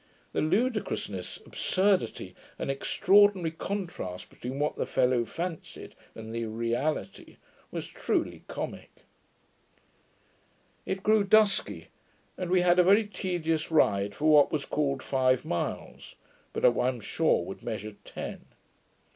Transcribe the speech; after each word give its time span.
The 0.33 0.41
ludicrousness, 0.41 1.37
absurdity, 1.45 2.33
and 2.57 2.71
extraordinary 2.71 3.51
contrast 3.51 4.31
between 4.31 4.57
what 4.57 4.75
the 4.75 4.87
fellow 4.87 5.25
fancied, 5.25 5.93
and 6.15 6.33
the 6.33 6.45
reality, 6.47 7.37
was 7.69 7.85
truly 7.85 8.41
comick. 8.49 8.89
It 10.87 11.03
grew 11.03 11.23
dusky; 11.23 11.89
and 12.35 12.49
we 12.49 12.61
had 12.61 12.79
a 12.79 12.83
very 12.83 13.05
tedious 13.05 13.69
ride 13.69 14.15
for 14.15 14.25
what 14.27 14.51
was 14.51 14.65
called 14.65 15.03
five 15.03 15.45
miles; 15.45 16.15
but 16.51 16.65
I 16.65 16.87
am 16.87 16.99
sure 16.99 17.43
would 17.45 17.61
measure 17.61 17.95
ten. 18.03 18.45